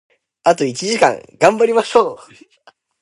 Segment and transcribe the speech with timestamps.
[0.43, 2.17] あと一時間、頑張りましょう！